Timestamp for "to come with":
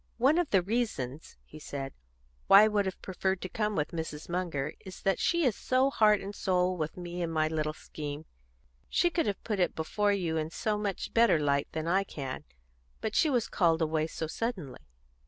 3.41-3.89